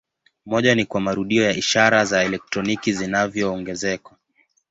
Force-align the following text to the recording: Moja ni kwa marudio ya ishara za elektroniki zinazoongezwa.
Moja 0.45 0.75
ni 0.75 0.85
kwa 0.85 1.01
marudio 1.01 1.43
ya 1.43 1.53
ishara 1.55 2.05
za 2.05 2.23
elektroniki 2.23 2.93
zinazoongezwa. 2.93 4.11